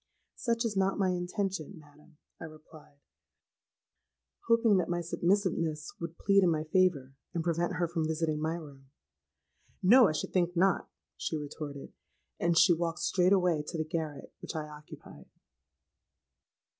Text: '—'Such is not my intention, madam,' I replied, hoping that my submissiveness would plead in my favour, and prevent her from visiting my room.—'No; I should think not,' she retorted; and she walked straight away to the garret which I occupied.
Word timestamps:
'—'Such 0.35 0.65
is 0.65 0.75
not 0.75 0.97
my 0.97 1.09
intention, 1.09 1.77
madam,' 1.77 2.17
I 2.39 2.45
replied, 2.45 2.97
hoping 4.47 4.77
that 4.77 4.89
my 4.89 4.99
submissiveness 4.99 5.93
would 6.01 6.17
plead 6.17 6.41
in 6.41 6.49
my 6.49 6.63
favour, 6.63 7.13
and 7.35 7.43
prevent 7.43 7.73
her 7.73 7.87
from 7.87 8.07
visiting 8.07 8.41
my 8.41 8.55
room.—'No; 8.55 10.07
I 10.07 10.13
should 10.13 10.33
think 10.33 10.57
not,' 10.57 10.89
she 11.17 11.37
retorted; 11.37 11.93
and 12.39 12.57
she 12.57 12.73
walked 12.73 12.97
straight 13.01 13.31
away 13.31 13.61
to 13.67 13.77
the 13.77 13.85
garret 13.85 14.33
which 14.41 14.55
I 14.55 14.67
occupied. 14.67 15.27